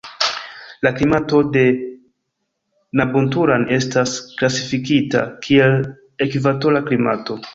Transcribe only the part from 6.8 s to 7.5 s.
klimato.